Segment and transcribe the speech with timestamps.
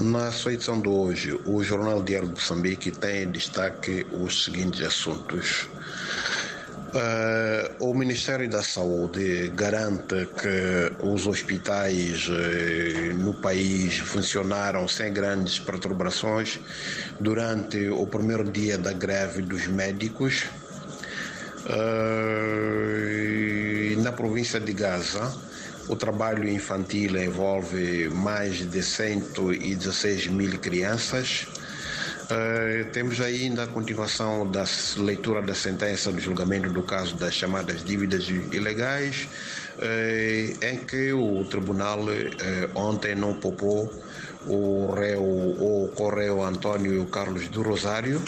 [0.00, 4.80] Na sua edição de hoje, o Jornal Diário de Moçambique tem em destaque os seguintes
[4.86, 5.68] assuntos.
[6.94, 15.58] Uh, o Ministério da Saúde garante que os hospitais uh, no país funcionaram sem grandes
[15.58, 16.60] perturbações
[17.18, 20.44] durante o primeiro dia da greve dos médicos.
[21.66, 22.88] Uh,
[24.00, 25.34] na província de Gaza,
[25.88, 31.46] o trabalho infantil envolve mais de 116 mil crianças.
[32.30, 34.64] Uh, temos ainda a continuação da
[34.98, 39.26] leitura da sentença do julgamento do caso das chamadas dívidas ilegais,
[39.78, 42.08] uh, em que o tribunal uh,
[42.74, 43.90] ontem não poupou
[44.46, 48.22] o réu, o correio Antônio Carlos do Rosário.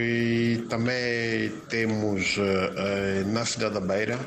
[0.00, 2.38] e também temos
[3.26, 4.18] na cidade da Beira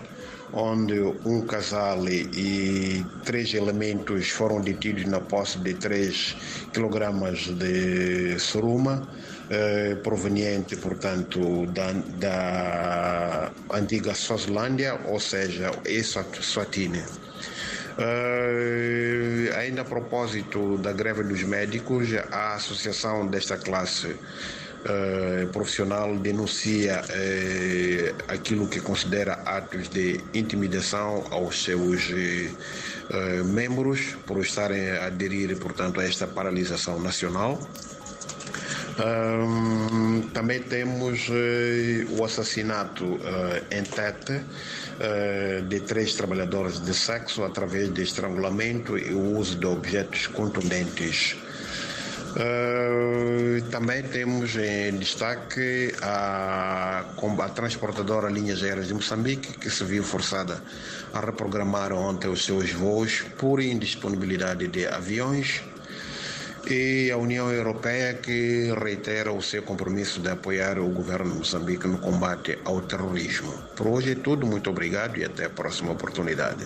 [0.53, 6.35] onde um casal e três elementos foram detidos na posse de 3
[6.73, 9.07] quilogramas de suruma,
[9.49, 17.04] eh, proveniente, portanto, da, da antiga Suazilândia, ou seja, Eswatini.
[17.91, 24.15] Uh, ainda a propósito da greve dos médicos, a associação desta classe
[24.82, 34.40] Uh, profissional denuncia uh, aquilo que considera atos de intimidação aos seus uh, membros por
[34.40, 37.60] estarem a aderir, portanto, a esta paralisação nacional.
[38.98, 41.29] Um, também temos
[42.18, 43.20] o assassinato
[43.71, 44.43] em Tete
[45.68, 51.38] de três trabalhadores de sexo através de estrangulamento e o uso de objetos contundentes.
[52.41, 57.05] Uh, também temos em destaque a,
[57.39, 60.59] a transportadora Linhas Aéreas de Moçambique, que se viu forçada
[61.13, 65.61] a reprogramar ontem os seus voos por indisponibilidade de aviões,
[66.67, 71.88] e a União Europeia, que reitera o seu compromisso de apoiar o governo de Moçambique
[71.88, 73.51] no combate ao terrorismo.
[73.75, 76.59] Por hoje é tudo, muito obrigado e até a próxima oportunidade.